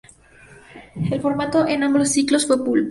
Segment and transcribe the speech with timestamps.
[1.11, 2.79] El formato en ambos ciclos fue "pulp".